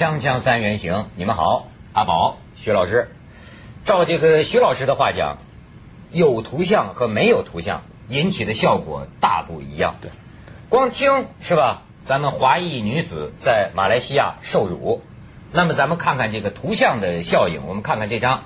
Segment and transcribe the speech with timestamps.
[0.00, 3.10] 锵锵三人行，你们好，阿宝、徐老师。
[3.84, 5.36] 照这个徐老师的话讲，
[6.10, 9.96] 有图像和没有图像引起的效果大不一样。
[10.00, 10.10] 对，
[10.70, 11.82] 光听是吧？
[12.00, 15.02] 咱们华裔女子在马来西亚受辱，
[15.52, 17.66] 那么咱们看看这个图像的效应。
[17.66, 18.44] 我们看看这张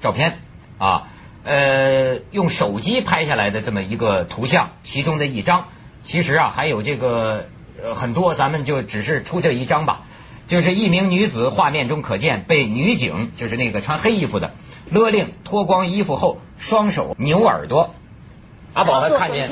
[0.00, 0.38] 照片
[0.78, 1.08] 啊，
[1.42, 5.66] 呃，用手机拍下来的这么一个图像，其中的一张。
[6.04, 7.48] 其实啊，还有这个
[7.82, 10.02] 呃很多，咱们就只是出这一张吧。
[10.52, 14.50] 就是一名女子，画面中可见被女警，就是那个穿黑衣服的，
[14.90, 17.94] 勒令脱光衣服后，双手扭耳朵。
[18.74, 19.50] 阿宝还看见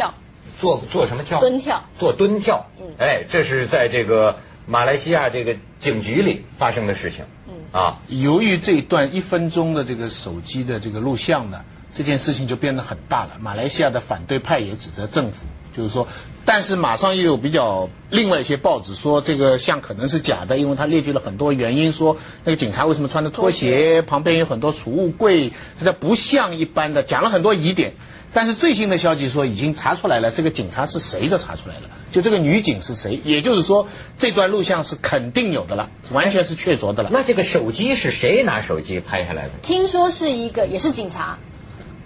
[0.59, 1.40] 做做什么跳？
[1.40, 1.84] 蹲跳。
[1.98, 2.66] 做蹲跳。
[2.78, 2.96] 嗯。
[2.98, 7.24] 哎，这是在这个马来西亚这个警局里发生的事情。
[7.48, 7.54] 嗯。
[7.73, 11.64] 啊，由于这一段一分钟的这个手机的这个录像呢，
[11.95, 13.37] 这件事情就变得很大了。
[13.41, 15.47] 马来西亚的反对派也指责政府。
[15.73, 16.09] 就是说，
[16.45, 27.95] 但是马上又有比较另外一些报纸说这个像可能是假的，因为他列举了很多原因，说那个警察为什么穿着拖鞋，旁边有很多储物柜，他不像一般的，讲了很多疑点。
[28.32, 33.87] 但是最新的消息说已经查出来了，这个警察是谁都查出来了，就这个女警是谁，也就是说
[34.19, 37.10] 这段录像是肯定有的了，完全是确凿的了。
[37.13, 39.51] 那这个手机是谁拿手机拍下来的？
[39.63, 41.38] 听说是一个，也是警察。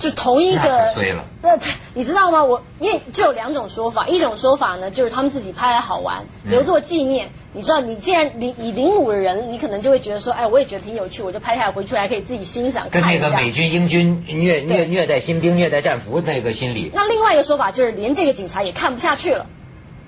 [0.04, 0.92] 就同一个，
[1.40, 1.58] 那
[1.94, 2.44] 你知道吗？
[2.44, 7.30] 我因为就有两种说法，一种说法呢，就是他们自己拍来好玩，留作纪念。
[7.54, 12.88] 你知道，你既然领你领舞的人，你可能就会觉得说，哎，我也觉得挺有趣，我就拍下来回去还可以自己欣赏。
[12.90, 16.90] 跟那个美军英军虐虐虐待新兵、虐待战俘那个心理。
[16.92, 19.46] 那另外一个说法就是，连这个警察也看不下去了。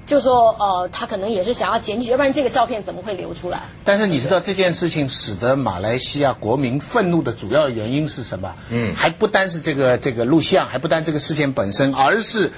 [0.07, 3.62] 就说呃，他可能也是想要检举，要不然这个照片怎么会流出来？
[3.85, 8.55] 但是你知道这件事情使得马来西亚国民愤怒的主要原因是什么？
[8.71, 12.53] 嗯，还不单是这个这个录像，还不单这个事件本身，而是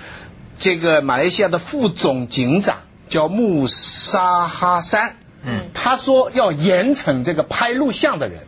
[0.59, 8.43] 这个马来西亚的副总警长叫穆沙哈山，嗯，他说要严惩这个拍录像的人，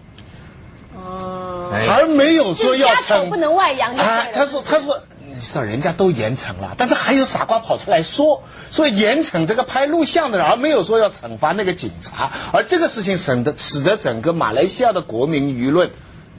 [0.95, 3.97] 哦，而没有说要惩不能外扬。
[3.97, 5.01] 哎，他说他说。
[5.41, 12.31] 知道人家都严惩了，但是还有傻瓜跑出来说说严惩这个拍录像的人，而没有说要惩罚那个警察。
[12.53, 15.91] 而这个事情使得使得整个马来西亚的国民舆论，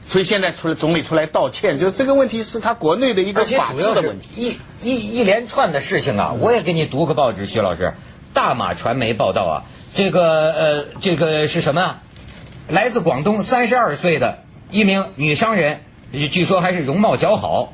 [0.06, 4.30] 所以现在出来总理出来道歉，就是这个问题是他国内的一个法治的问题。
[4.36, 4.58] 一
[4.90, 7.94] 一一连串的事情啊，我也给你读个报纸，徐老师，
[8.34, 9.56] 大马传媒报道啊，
[9.94, 12.02] 这个呃这个是什么啊？
[12.68, 17.74] 来自广东三十二岁的一名女商人，据说还是容貌姣好。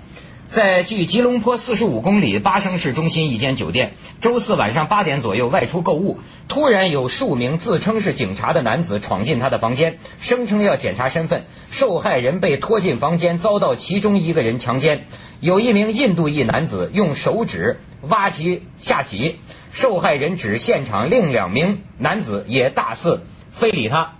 [0.50, 11.44] 在距吉隆坡四十五公里巴生市中心一间酒店，周四晚上八点左右外出购物，突然有数名自称是警察的男子闯进他的房间，声称要检查身份。
[11.70, 15.06] 受害人被拖进房间，遭到其中一个人强奸。
[15.42, 19.40] 有一名印度裔男子用手指挖其下体，
[19.74, 23.22] 受害人指现场另两名男子也大肆
[23.52, 24.14] 非礼他。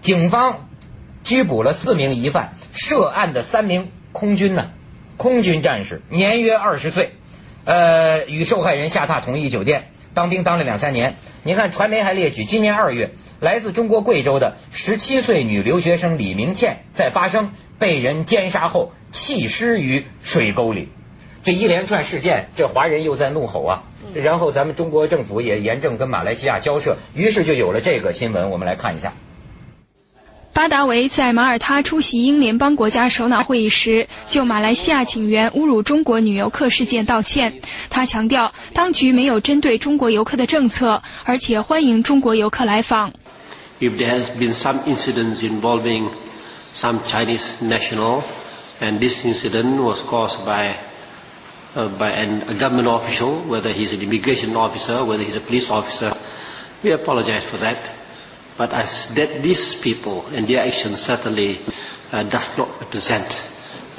[0.00, 0.66] 警方
[1.22, 4.70] 拘捕了四名疑犯，涉案的三名空军呢？
[5.16, 7.12] 空军战士，年约二十岁，
[7.64, 11.14] 呃，与受害人下榻同一酒店，当兵当了两三年。
[11.42, 13.10] 你看，传媒还列举，今年二月，
[13.40, 20.88] 来自中国贵州的十七岁女留学生李明倩在巴生被人奸杀后弃尸于水沟里。
[21.42, 23.82] 这一连串事件，这华人又在怒吼啊！
[24.14, 28.48] 然后咱们中国政府也严正跟马来西亚交涉，于是就有了这个新闻。
[28.48, 29.12] 我们来看一下。
[30.54, 37.60] 巴达维在马耳他出席英联邦国家首脑会议时，就马来西亚警员侮辱中国女游客事件道歉。
[37.90, 43.12] 他强调，当局没有针对中国游客的政策，而且欢迎中国游客来访。
[43.80, 46.08] If there has been some incidents involving
[46.80, 48.22] some Chinese national,
[48.80, 50.76] and this incident was caused by
[51.74, 56.14] by a government official, whether he's an immigration officer, whether he's a police officer,
[56.84, 57.76] we apologize for that.
[58.56, 61.58] But as that these people and their action certainly
[62.12, 63.42] uh, does not represent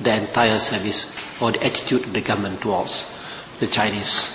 [0.02, 1.06] the entire service
[1.42, 3.04] or the attitude of the government towards
[3.60, 4.30] the Chinese.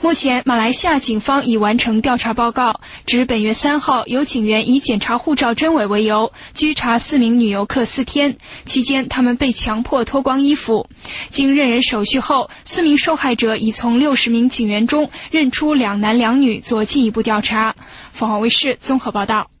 [0.00, 10.88] 目前，马来西亚警方已完成调查报告，指本月三号有警员以检查护照真伪为由，拘查四名女游客四天，期间他们被强迫脱光衣服。
[11.28, 17.76] 经认人手续后，四名受害者已从六十名警员中认出两男两女，做进一步调查。
[18.10, 19.51] 凤凰卫视综合报道。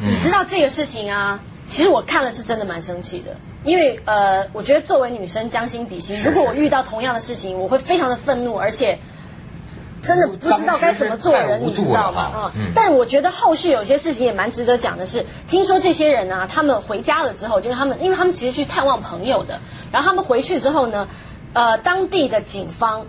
[0.00, 1.40] 你知道这个事情啊？
[1.68, 9.00] 其实我看了是真的蛮生气的，因为呃，我觉得作为女生将心比心，如果我遇到同样的事情，我会非常的愤怒，而且
[10.00, 12.52] 真的不知道该怎么做人，你知道吗？
[12.56, 12.70] 嗯。
[12.72, 19.58] 但我觉得后续有些事情也蛮值得讲的是，听说这些人啊，他们回家了之后，就是他们，因为他们其实去探望朋友的，
[19.90, 21.08] 然后他们回去之后呢，
[21.52, 23.06] 呃，当地的警方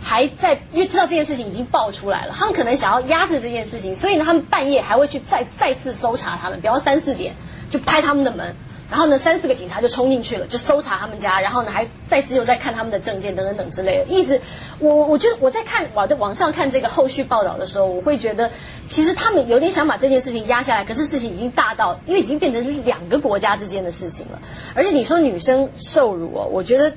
[0.00, 7.34] 还在，因为知道这件事情已经爆出来了，他们可能想要压制这件事情，所以呢，他们半夜还会去再再次搜查他们，比方三四点
[7.70, 8.56] 就拍他们的门。
[8.90, 14.04] 然后呢，三四个警察就冲进去了，就搜查他们家，然后呢，还再次又在看他们的证件等等等之类的。
[14.04, 14.40] 一直，
[14.78, 18.50] 我我觉得我在看我在网上看这个后续报道的时候，我会觉得
[18.86, 24.40] 其实他们有点想把这件事情压下来，可是事情已经大到，因为已经变成就是两个国家之间的事情了。
[24.74, 26.94] 而且你说女生受辱哦，我觉得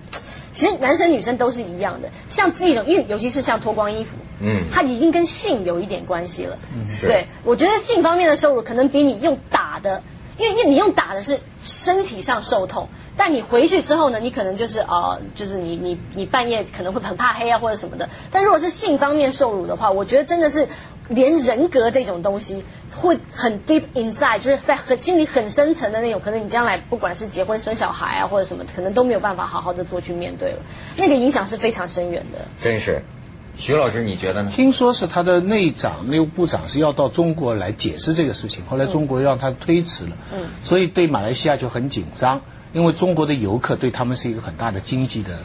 [0.51, 6.57] 其实男生女生都是一样的，像这种，因为尤其是像脱光衣服，嗯，它已经跟性有一点关系了。
[6.74, 10.03] 嗯，对，我觉得性方面的受辱可能比你用打的。
[10.38, 18.09] 因为因为你用打的是身体上受痛，但你回去之后呢，你可能就是呃，就是你你你半夜可能会很怕黑啊或者什么的。
[18.31, 20.68] 但如果是性方面受辱的话，我觉得真的是
[21.13, 22.63] 连人格这种东西
[22.94, 30.58] 会很 deep inside，就是在很心里很深层的那种，可能你将来不管是结婚生小孩啊或者什么，可能都没有办法好好的做去面对了，
[30.98, 32.48] 那个影响是非常深远的。
[32.62, 33.04] 真是。
[33.58, 34.52] 徐老师，你觉得呢？
[34.56, 42.42] 听说是他的内长、内务部长是要到中国来解释这个事情，后来中国让他推迟了，嗯，所以对马来西亚就很紧张，
[42.72, 45.40] 因为中国的游客对他们是一个很大的经济的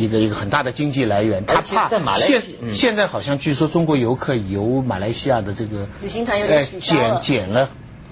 [0.00, 2.42] 一个一个很大的经济来源，他怕现
[2.72, 7.68] 现在好像据说中国游客游马来西亚的这个旅行团有点减减了。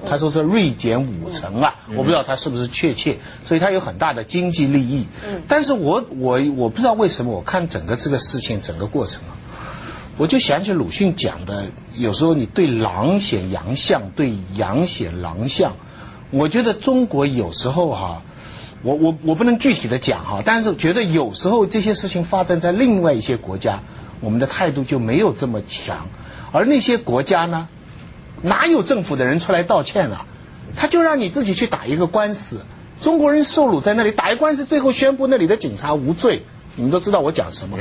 [0.08, 5.08] 他说是锐减五成啊，我不知道他是不是确切，所以他有很大的经济利益。
[5.26, 9.34] 嗯，但是我我我不知道为什么，我看整个这个事情整个过程啊，
[10.16, 15.74] 我就想起鲁迅讲的，有时候你对狼显羊相，对羊显狼相。
[16.30, 18.22] 我觉得中国有时候哈，
[18.82, 23.80] 我我我不能具体的讲哈，但是觉得有时候这些事情发生在另外一些国家，
[24.20, 26.08] 我们的态度就没有这么强，
[26.52, 27.68] 而那些国家呢？
[28.40, 30.26] 哪有政府的人出来道歉啊？
[30.76, 32.64] 他就让你自己去打一个官司，
[33.00, 36.44] 中国人受辱在那里打一官司，最后宣布那里的警察无罪。
[36.76, 37.76] 你们都知道我讲什么。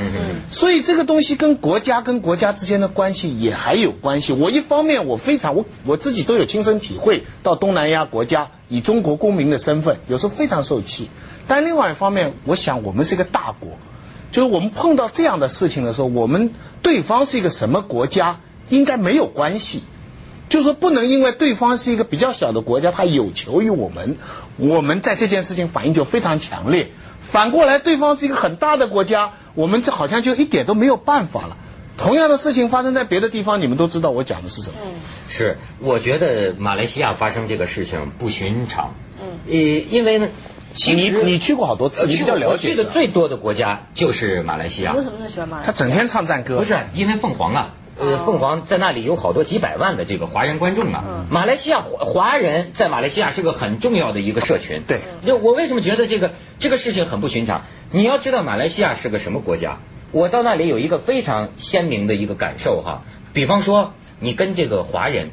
[0.50, 4.32] 所以这个东西跟国家跟国家之间的关系也还有关系。
[4.32, 11.10] 我一方面我非常我我自己都有亲身体会，到东南亚国家以中国公民的身份，有时候非常受气。
[11.46, 13.78] 但另外一方面，我想我们是一个大国，
[14.32, 16.50] 就是我们碰到这样的事情的时候，我们
[16.82, 19.84] 对方是一个什么国家，应该没有关系。
[20.48, 24.16] 就是说，不能因为对方是一个比较小的国家，他有求于我们，
[24.56, 26.92] 我们在这件事情反应就非常强烈。
[27.20, 31.56] 反过来，对方是一个很大的国家，我们这好像就一点都没有办法了。
[31.98, 34.76] 同样的事情发生在别的地方，你们都知道我讲的是什么？
[34.84, 34.92] 嗯，
[35.28, 38.94] 是，我觉得马来西亚发生这个事情不寻常。
[39.20, 40.28] 嗯，呃，因为呢，
[40.72, 42.68] 其实你去过好多次，你比较了解。
[42.68, 44.94] 去的最多的国家就是马来西亚。
[44.94, 45.72] 为什么那么喜欢马来西亚？
[45.72, 46.58] 他整天唱赞歌。
[46.58, 47.74] 不是，因为凤凰啊。
[47.98, 51.26] 呃，凤凰在那里有好多几百万的这个华人观众啊。
[51.30, 54.84] 马来西亚华华人在马来西亚是个很重要的一个社群。
[54.86, 55.00] 对。
[55.26, 57.64] 就我为什么觉得这个这个事情很不寻常？
[57.90, 59.78] 你要知道马来西亚是个什么国家？
[60.12, 63.02] 我到那里有一个非常鲜明的一个感受哈。
[63.32, 65.30] 比方说，你跟这个华人，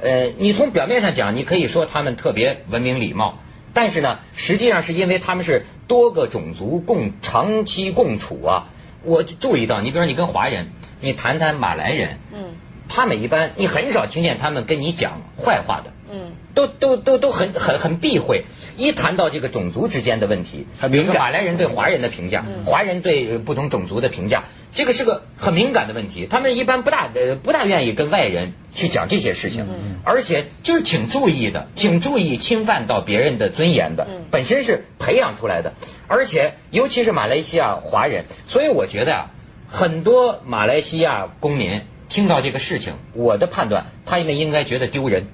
[0.00, 3.40] 呃，你从表面上讲，你可以说他们特别文明礼貌，
[3.74, 8.68] 但是呢，实际上是因为他们是多个种族共长期共处啊。
[9.06, 10.72] 我注意到，你比如说你跟华人。
[10.98, 12.54] 你谈谈马来人，嗯，
[12.88, 18.44] 他们一般你很少听见他们跟你讲坏话的，嗯，都都都都很很很避讳。
[18.76, 26.26] 一谈到这个种族之间的问题，比如说马来人对华人的评价，华人对不同种族的评价，这个是个很敏感的问题。
[26.26, 29.66] 他们一般不大呃不大愿意跟外人去讲这些事情，
[30.04, 35.74] 而且就是挺注意的，挺注意侵犯到别人的尊严的，本身是培养出来的。
[36.08, 39.30] 而且尤其是马来西亚华人，所以我觉得啊。
[39.68, 45.26] 很多马来西亚公民听到这个事情，我的判断，他们应该觉得丢人，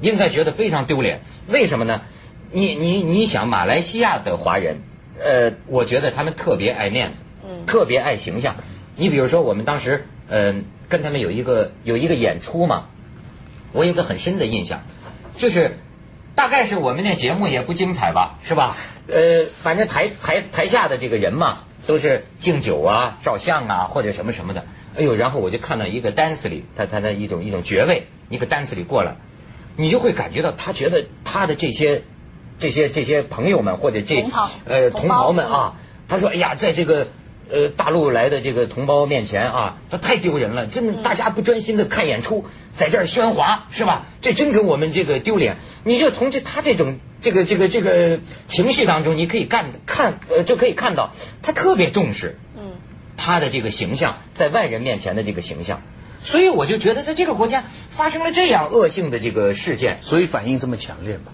[0.00, 1.20] 应该觉得非常丢脸。
[1.48, 2.02] 为什么呢？
[2.52, 4.82] 你你你想，马来西亚的华人，
[5.18, 8.56] 呃，我觉得他们特别爱面子，嗯，特别爱形象。
[8.96, 12.86] 你比如说，我们当时，嗯，跟他们有一个有一个演出嘛，
[13.72, 14.82] 我有个很深的印象，
[15.36, 15.76] 就是
[16.34, 18.76] 大概是我们那节目也不精彩吧，是吧？
[19.08, 21.58] 呃，反正台台台下的这个人嘛。
[21.86, 24.64] 都是敬酒啊、照相啊或者什么什么的，
[24.96, 29.16] 哎呦，然后我就看到一个 dance 里，他他的一种一种爵位，一个 dance 里过来，
[29.80, 32.02] 你就会感觉到他觉得他的这些
[32.58, 34.24] 这些这些朋友们或者这
[34.64, 35.74] 呃同袍们啊，
[36.08, 37.08] 他说哎呀，在这个。
[37.52, 44.06] 呃，大陆来的这个同胞面前啊，他太丢人了，真的，大家不专心的看演出，在这儿喧哗，是吧？
[44.20, 45.56] 这真给我们这个丢脸。
[45.82, 51.10] 你就从这他这种这个这个这个情绪当中，你可以干看呃，就可以看到
[51.42, 52.74] 他特别重视，嗯，
[53.16, 55.82] 他的这个形象在外人面前的这个形象。
[56.22, 61.32] 所以我就觉得，在这个国家发生了这样恶性的这个事件，所以反应这么强烈嘛？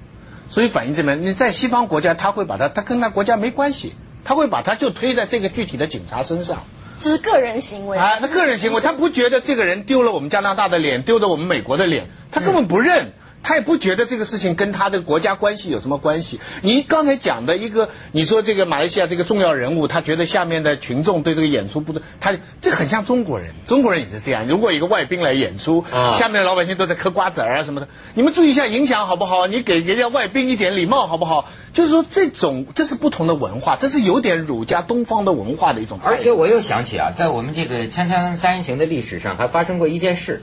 [0.48, 3.94] 所以反应这么，你在西方国家，他会把他，他跟他国家没关系。
[4.28, 6.64] 他会把他就推在这个具体的警察身上，
[6.98, 13.12] 这是个人行为啊，那个人行为，他不觉得这个人丢了我们加拿大的脸，丢了我们美国的脸，他根本不认。
[13.42, 16.40] 他也不觉得这个事情跟他的国家关系有什么关系。
[16.62, 24.48] 你刚才讲的一个，你说这个马来西亚这个重要人物，他觉得下面的群众对这个演出不对，他这很像中国人，中国人也是这样。
[24.48, 25.84] 如果一个外宾来演出，
[26.18, 29.46] 下面的老百姓都在嗑瓜子儿啊什么的，你们注意一下影响好不好？
[29.46, 31.48] 你给人家外宾一点礼貌好不好？
[31.72, 36.00] 就是说这种这是不同的文化，这是有点儒家东方的文化的一种。
[36.02, 40.42] 而且我又想起啊，在我们这个《锵锵三人行》的历史上，还发生过一件事，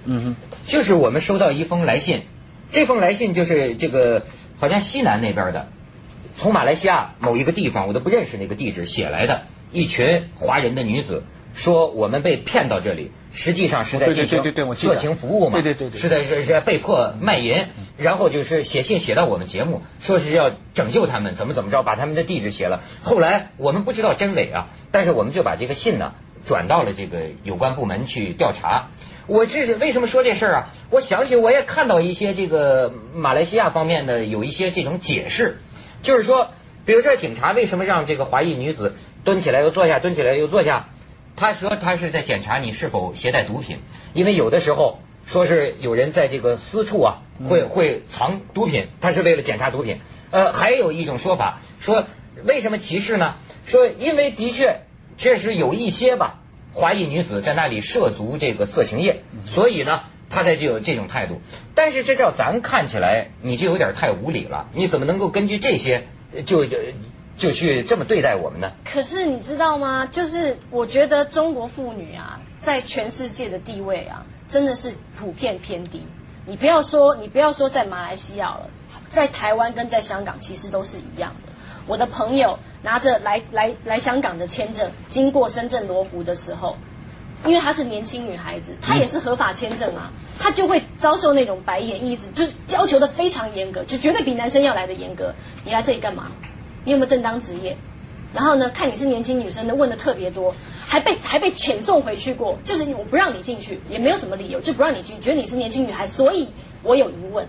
[0.65, 2.21] 就是我们收到一封来信。
[2.73, 4.25] 这封来信就是这个，
[4.59, 5.69] 好像西南那边的，
[6.35, 17.67] 从马来西亚某一个地方，我都不认识那个地址写来的，一群华人的女子说我们被骗到这里，实际上是在进行色情服务嘛，对对对，是在是在被迫卖淫，
[17.97, 22.81] 然后就是写信写到我们节目，说是要拯救他们，怎么怎么着，把他们的地址写了。
[23.01, 26.13] 后来我们不知道真伪啊，但是我们就把这个信呢
[26.45, 28.89] 转到了这个有关部门去调查。
[29.27, 30.69] 我这是为什么说这事儿啊？
[30.89, 35.59] 我想起我也看到一些这个马来西亚方面的有一些这种解释，
[36.01, 36.49] 就是说，
[36.85, 40.89] 比如说警察为什么让这个华裔女子蹲起来又坐下，蹲起来又坐下？
[41.43, 43.79] 他说他是在检查你是否携带毒品，
[44.13, 49.99] 因为有的时候说是有人在这个私处啊会会藏毒品，他是为了检查毒品。
[50.31, 52.05] 呃，还有一种说法说
[52.45, 53.35] 为什么歧视呢？
[53.65, 54.83] 说因为的确
[55.17, 56.39] 确实有一些吧。
[56.71, 61.41] 华裔女子在那里涉足这个色情业，所以呢，他才就有这种态度。
[61.75, 64.69] 但是这照咱看起来，你就有点太无理了。
[64.73, 66.07] 你怎么能够根据这些
[66.45, 66.63] 就
[67.37, 68.71] 就去这么对待我们呢？
[68.85, 70.05] 可是你知道吗？
[70.05, 76.05] 就是我觉得中国妇女啊，在全世界的地位啊，真的是普遍偏低。
[76.45, 78.69] 你不要说，你不要说在马来西亚了，
[79.09, 81.53] 在台湾跟在香港其实都是一样的。
[81.87, 86.77] 我的朋友拿着来来来香港的签证，经过深圳罗湖的时候，
[87.45, 95.33] 因为她是年轻女孩子，她也是合法签证啊，她就会遭受那种白眼，意思就是要求的非常严格，就绝对比男生要来的严格。
[95.65, 96.31] 你来这里干嘛？
[96.83, 97.77] 你有没有正当职业？
[98.33, 100.55] 然后呢，看你是年轻女生的，问的特别多，
[100.87, 106.49] 还被还被遣送回去过，就是我不让你进去，也没有什么理由，就不让你进，觉得你是年轻女孩，所以
[106.81, 107.47] 我有疑问。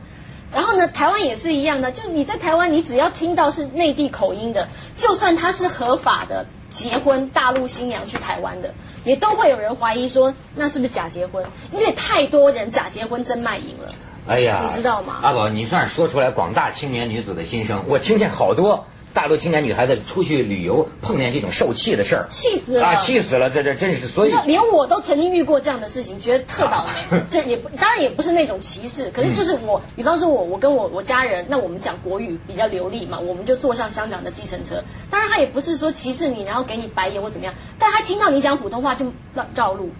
[0.52, 8.74] 然后呢，台湾也是一样的，就你在台湾，你只要听到是内地口音的，就算他是合法的结婚，大陆新娘去台湾的，
[9.04, 11.46] 也都会有人怀疑说那是不是假结婚？
[11.72, 13.94] 因为太多人假结婚真卖淫了。
[14.26, 15.18] 哎呀，你知道吗？
[15.22, 18.86] 阿宝，你算是说出来广大青年女子的心声，我听见好多。
[19.14, 22.94] 大陆青年女孩子出去旅游碰见这种受气的事儿，气死了啊！
[22.96, 27.22] 气死了，这这真是所以连我都曾经遇过这样的事情，觉得特倒霉。
[27.30, 34.82] 这也不当然也不是那种歧视，可是就是我，比方说我我跟我我家人，那我们讲国语比较流利嘛，我们就坐上香港的计程车。
[35.10, 39.90] 当然他也不是说歧视你，然后给你白眼或怎么样，但他听到你讲普通话就绕绕路。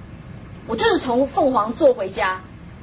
[0.67, 2.41] 我就是从凤凰坐回家，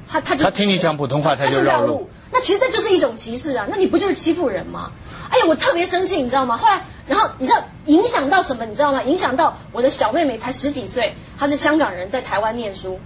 [0.08, 2.10] 他他就他听你讲普通话他就绕路。
[2.30, 3.66] 那其实这就是一种歧视啊！
[3.68, 4.92] 那你不就是欺负人吗？
[5.30, 6.56] 哎呀，我特别生气，你知道吗？
[6.56, 8.64] 后来，然后你知道影响到什么？
[8.64, 9.02] 你知道吗？
[9.02, 13.00] 影响到我的小妹妹才十几岁，她是香港人，在台湾念书。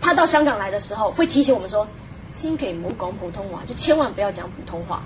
[0.00, 1.88] 她到香港来的时候，会提醒我们说
[2.32, 5.02] ：“先给母讲普通话，就千万不要讲普通话。”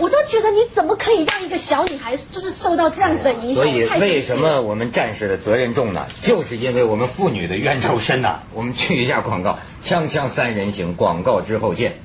[0.00, 3.56] 我都觉得你怎么可以让一个小女孩就是受到这样子的影响？
[3.56, 6.06] 所以为什么我们战士的责任重呢？
[6.22, 8.40] 就是因为我们妇女的冤仇深呐！
[8.54, 12.00] 我们去一下广告，锵锵三人行，广告之后见。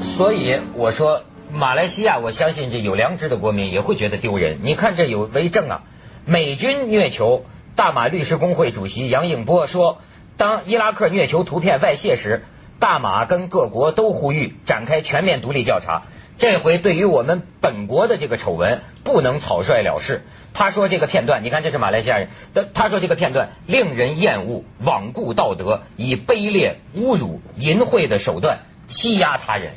[0.00, 1.22] 所以我说，
[1.52, 4.58] 马来西亚，我相信这有良知的国民也会觉得丢人。
[4.62, 5.82] 你看这有为证啊，
[6.24, 9.98] 美军虐囚，大马律师工会主席杨应波说，
[10.36, 12.44] 当伊拉克虐囚图片外泄时，
[12.78, 16.04] 大马跟各国都呼吁展开全面独立调查。
[16.38, 20.22] 这回对于我们本国的这个丑闻，不能草率了事。
[20.54, 29.72] 他说这个片段，你看这是马来西亚人，他，他说这个片段令人厌恶，罔顾道德，以卑劣、侮辱、淫秽的手段欺压他人。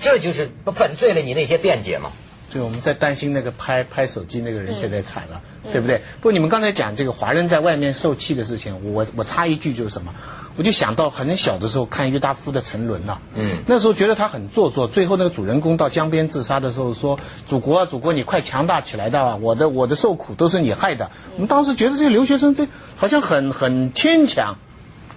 [0.00, 2.10] 这就是粉碎了你那些辩解嘛？
[2.48, 5.40] 就我们在担心那个拍拍手机那个人现在惨了，
[5.72, 5.98] 对不对？
[6.20, 10.14] 不过你们刚才讲这个华人在外面受气的事情，我我插一句就是什么？
[10.56, 14.88] 我就想到很小的时候看郁达夫的《沉沦》了，嗯，那时候觉得他很做作。
[14.88, 24.56] 最后那个主人公到江边自杀的时候说：“祖国啊，祖国，你快强大起来的，我的我的受苦都是你害的。”我们当时觉得这些留学生这好像很很牵强。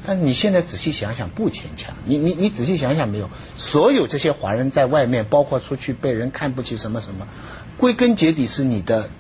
[0.10, 1.94] 但你现在仔细想想，不牵强。
[2.04, 7.28] 你你你仔细想想，没有所有这些华人在外面，包括出去被人看不起什么什么，
[7.78, 9.12] 归根结底是你的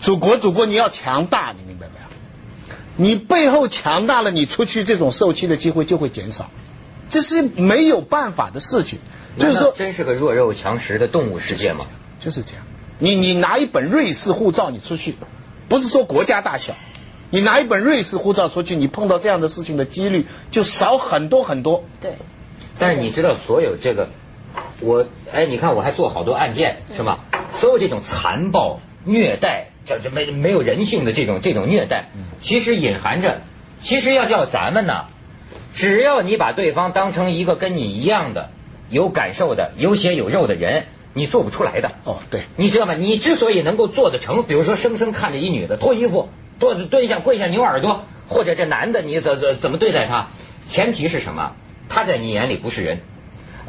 [0.00, 3.04] 祖国，祖国你要强大，你明白没有？
[3.04, 6.52] 你背后强大了，你出去这种受气的机会就会减少。
[7.10, 9.00] 这是没有办法的事情。
[9.36, 11.86] 就是说，真是个弱肉强食的动物世界吗？
[12.20, 12.64] 就是这样。
[13.00, 15.16] 你你拿一本瑞士护照你出去，
[15.68, 16.76] 不是说国家大小，
[17.32, 21.82] 你拿一本瑞士护照出去，你碰到这样的事情的几率就少很多很多。
[21.98, 22.16] 对，
[22.78, 24.10] 但是你知道，所有这个，
[24.80, 27.20] 我哎，你看我还做好多案件是吗？
[27.54, 33.40] 所有这种残暴、虐待，这这没没有人性的这种这种虐待，其实隐含着，
[33.80, 35.06] 其实要叫咱们呢，
[35.72, 38.50] 只要你把对方当成一个跟你一样的
[38.90, 40.84] 有感受的、有血有肉的人，
[41.14, 41.92] 你做不出来的。
[42.04, 42.92] 哦，对，你知道吗？
[42.92, 46.28] 你之所以能够做得成，比如说生生看着一女的脱衣服、
[46.62, 50.28] 蹲蹲下、跪下、扭耳朵，或者这男的你怎怎怎么对待他？
[50.68, 51.56] 前提是什么？
[51.88, 53.00] 他在你眼里不是人。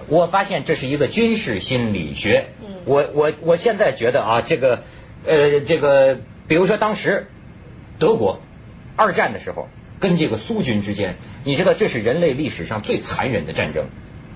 [0.07, 2.49] 我发现这是一个军事心理学。
[2.61, 4.83] 嗯我我我现在觉得啊，这个
[5.25, 7.29] 呃这个，比如说当时
[7.97, 8.41] 德国
[8.95, 9.69] 二战的时候
[9.99, 13.87] 跟这个苏军之间，你知道这是人类历史上最残忍的战争。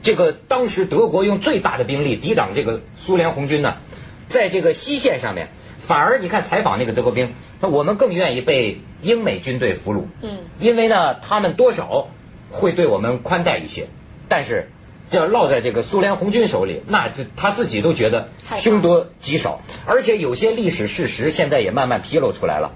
[0.02, 3.78] 这个当时德国用最大的兵力抵挡这个苏联红军呢，
[4.28, 10.40] 在这个西线上面，反而你看采访那个德国兵，那我们更愿意被英美军队俘虏，嗯。
[10.60, 12.10] 因为呢他们多少
[12.52, 13.88] 会对我们宽待一些，
[14.28, 14.70] 但是
[15.12, 18.30] 要落在这个苏联红军手里，那就他自己都觉得
[18.60, 22.74] 凶多吉少，而且有些历史事实现在也慢慢披露出来了，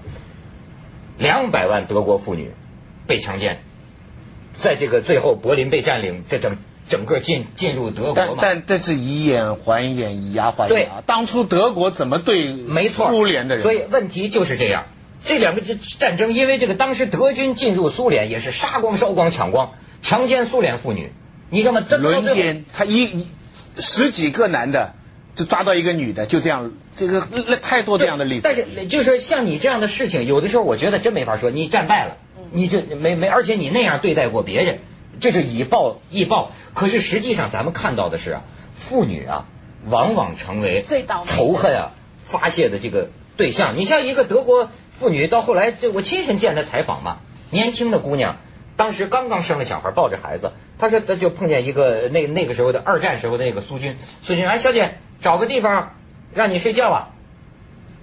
[1.18, 2.52] 两百万德国妇女
[3.06, 3.62] 被强奸，
[4.54, 6.56] 在这个最后柏林被占领，这整
[6.92, 11.02] 整个进进入德国但嘛，但这是以眼还眼，以牙还牙对牙。
[11.06, 13.62] 当初德国怎么对没错，苏联的人？
[13.62, 14.84] 所以问题就是这样。
[15.24, 19.72] 这两个这战争，因为这个当时德军进入苏联也是杀光、烧光、抢光，
[20.02, 21.12] 强奸苏联妇女，
[21.48, 21.80] 你知道吗？
[21.88, 23.26] 轮奸，他一一
[23.78, 24.94] 十几个男的
[25.34, 28.40] 就抓到一个女的，就这样，这个那太多这样的例子。
[28.44, 34.80] 但是就是像你这样的事情，有的时候我觉得真没法说，你战败了，嗯你这没没，而且你那样对待过别人，
[35.20, 36.50] 这是以暴易暴。
[36.74, 38.42] 可是实际上咱们看到的是啊，
[38.74, 39.46] 妇女啊，
[39.86, 41.92] 往往成为最仇恨啊
[42.22, 43.76] 发泄的这个对象。
[43.76, 47.18] 你像一个德国妇女，到后来这我亲身见她采访嘛，
[47.50, 48.36] 年轻的姑娘。
[48.74, 55.94] 当时刚刚生了小孩，抱着孩子，她说她就碰见一个那那个时候的二战时候的那个苏军，苏军哎小姐找个地方
[56.32, 57.08] 让你睡觉啊，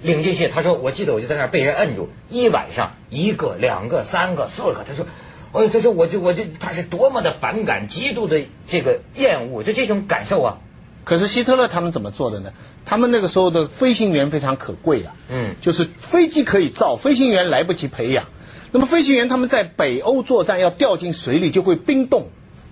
[0.04, 5.08] 领进去，他说我记得我就在那儿被人摁住，一晚上一个、两个、三个、四个，他说，
[5.52, 10.58] 哎，他说我就我就他是多么的反感，极度的这个厌恶，就这种感受啊，
[11.06, 12.52] 可是希特勒他们怎么做的呢？
[12.86, 18.26] 他们那个时候的飞行员非常可贵啊，嗯，就是飞机可以造，飞行员来不及培养。
[18.72, 22.28] 那么飞行员他们在北欧作战要掉进水里就会冰冻，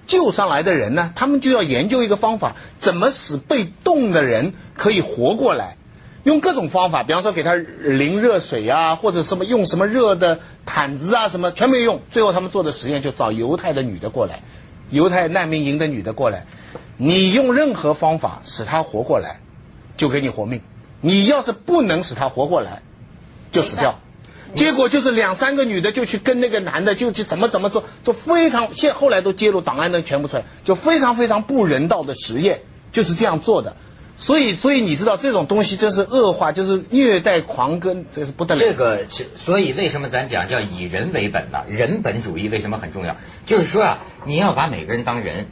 [0.05, 5.77] 救上来的人呢，他们就要研究一个方法，怎么使被冻的人可以活过来。
[6.27, 12.01] 用各种方法，比方说给他淋热水啊，或者什么用什么热的毯子啊，什么全没用。
[12.11, 14.43] 最后他们做的实验就找犹太的女的过来，
[14.89, 16.45] 犹太难民营的女的过来，
[16.97, 19.39] 你用任何方法使她活过来，
[19.95, 20.59] 就给你活命。
[20.99, 22.81] 你要是不能使她活过来，
[23.53, 23.97] 就死掉。
[24.53, 33.77] 结果就是两三个女的就去跟那个男的就去怎么怎么做，就非常现后来都揭露档案都全部出来，就非常非常不人道的实验，就是这样做的。
[34.19, 38.62] 所以，所以你知道这种东西真是恶化，就是虐待狂跟，这是不得了。
[38.62, 41.60] 这个所以为什么咱讲叫以人为本呢？
[41.69, 43.15] 人本主义为什么很重要？
[43.45, 45.47] 就是说啊，你要把每个人当人。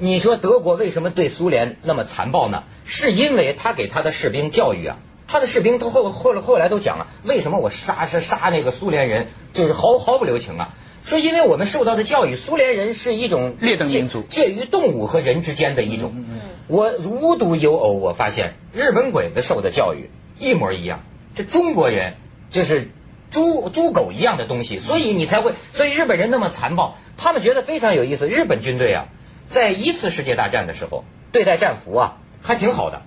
[0.00, 2.64] 你说德国为什么对苏联那么残暴呢？
[2.84, 10.74] 是因为他给他的士兵教育啊，他的士兵都后后后来都讲了，为什么我杀杀杀那个苏联人就是毫毫不留情啊？
[11.08, 14.20] 说因为我们受到的教育，苏联人是一种劣等民族。
[14.20, 16.12] 介于动物和人之间的一种。
[16.14, 21.02] 嗯嗯我无独有偶，我发现日本鬼子受的教育一模一样，
[21.34, 22.16] 这中国人
[22.50, 22.90] 就是
[23.30, 28.28] 猪猪狗一样的东西，所以你才会，所以日本人那么残暴，他们觉得非常有意思。
[28.28, 29.06] 日本军队啊，
[29.46, 33.00] 在一次世界大战的时候对待战俘啊还挺好的，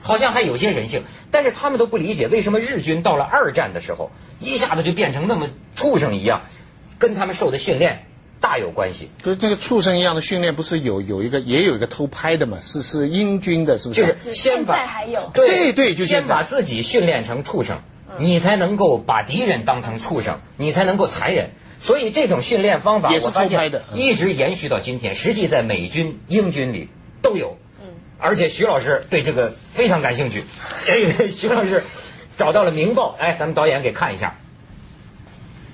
[0.00, 4.10] 好像还有些人性，但是他们都不理解为什么日军到了二战的时候
[4.40, 6.44] 一下子就变成那么畜生一样，
[7.02, 8.06] 跟他们受的训练
[8.40, 9.10] 大有关系。
[9.24, 12.58] 就是那个畜生一样的训练，不是有有一个也有一个偷拍的嘛？
[12.62, 13.94] 是是英军的，是不？
[13.94, 21.50] 是就是现先把在还有对对就先把自己训练成畜生，嗯你才能够把敌人当成畜生，你才能够残忍。
[21.80, 25.14] 所以这种训练方法，也是我发现偷拍的嗯一直延续到今天。
[25.14, 26.88] 实际在美军、英军里
[27.20, 27.58] 都有。
[27.82, 27.88] 嗯
[28.18, 30.44] 而且徐老师对这个非常感兴趣。
[30.84, 31.82] 这个徐老师
[32.36, 34.36] 找到了《明报》，哎，咱们导演给看一下，《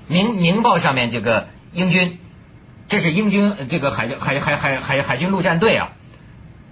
[0.09, 2.17] 明明报》上面这个英军，
[2.87, 5.91] 这是英军呃这个海海海海海海军陆战队啊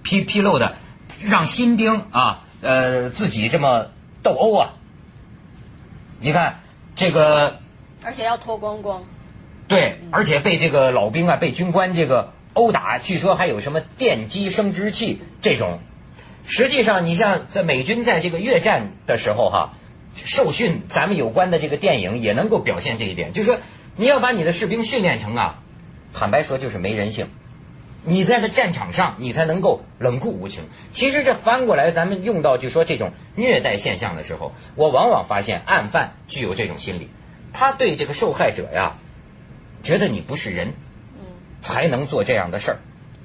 [0.02, 0.74] 披披露的，
[1.22, 3.92] 让新兵啊呃自己这么
[4.24, 4.74] 斗殴啊。
[6.20, 6.58] 你看
[6.96, 7.60] 这个
[8.04, 9.04] 而且要脱光光。
[9.68, 15.78] 对，而且被这个老兵啊，被军官这个殴打，据说还有什么电击生殖器这种。
[16.46, 19.74] 实际上，你像在美军在这个越战的时候哈，
[20.24, 23.58] 受训，咱们有关的这个电影也能够表现这一点，就是说
[23.96, 25.62] 你要把你的士兵训练成啊，
[26.12, 27.28] 坦白说就是没人性。
[28.04, 30.62] 你在那战场上，你才能够冷酷无情。
[30.92, 37.10] 其实这翻过来，咱们用到就说这种虐待现象的时候，我往往发现案犯具有这种心理，
[37.52, 38.96] 他对这个受害者呀，
[39.82, 40.74] 觉得你不是人，
[41.60, 42.78] 才能做这样的事儿。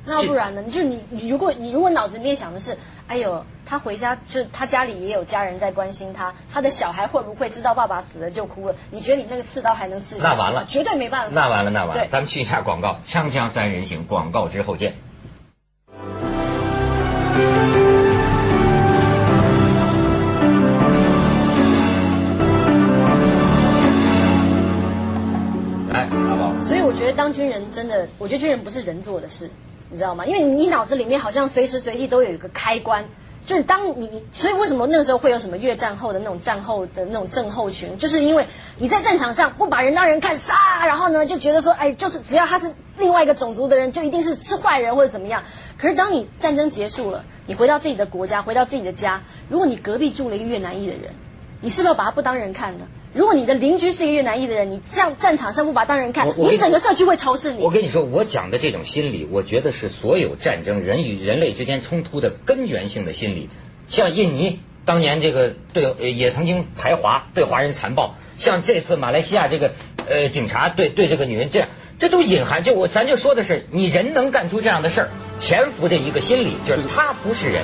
[0.06, 0.64] 那不然呢？
[0.64, 8.76] 就你，你如果你如果脑子里面想的是，哎呦，他回家就他家里也有家人在关心他，他的小孩会不会知道爸爸死了就哭了？
[8.92, 11.32] 你觉得你那个刺刀还能刺下那完了，绝对没办法。
[11.34, 12.08] 那完了，那完了。
[12.08, 14.96] 咱们去一下广告，锵锵三人行，广告之后见。
[25.94, 29.50] 来，阿宝，所以我觉得当军人真的，我觉得军人不是人做的事，
[29.94, 30.26] 你知道吗？
[30.26, 33.06] 因为你脑子里面好像随时随地都有一个开关，
[33.46, 38.48] 就是当你，所以为什么那个时候会有什么越战后的那种战后的那种症候群，就是因为
[38.80, 45.44] 你在战场上不把人当人看，杀，然后呢就觉得说，哎，就是只要他是另外一个种族的人，就一定是是坏人或者怎么样。
[45.78, 51.14] 可是当你战争结束了，你回到自己的国家，回到自己的家，如果你隔壁住了一个越南裔的人，
[51.64, 52.88] 你是不是要把他不当人看呢？
[53.14, 57.64] 如果你的邻居是一个越南裔的人，你这样战场上不把他当人看，你整个社区会仇视你。
[57.64, 63.50] 我跟你说，我讲的这种心理，我觉得是所有战争人与人类之间冲突的根源性的心理。
[63.88, 69.72] 像印尼当年这个对呃也曾经排华，对华人残暴；像这次马来西亚这个
[70.06, 77.64] 呃警察对对这个女人这样，这都隐含就我咱就说的是，你人能干出这样的事儿，潜伏着一个心理，就是他不是人。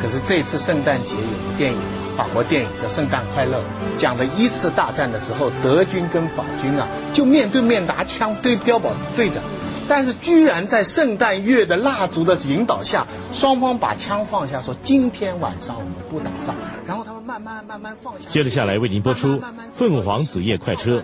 [0.00, 1.78] 可是这次圣诞节有个电影，
[2.16, 3.58] 法国电影叫《圣诞快乐》，
[3.96, 9.42] 讲的一次大战的时候，德军跟法军啊就面对面拿枪对碉堡对着，
[9.88, 16.54] 但是居然在圣诞月的蜡烛的引导下，双方把枪放下，说今天晚上我们不打仗，
[16.86, 18.28] 然后他们慢慢慢慢放下。
[18.28, 19.38] 接着下来为您播出
[19.72, 21.00] 《凤凰子夜快车》。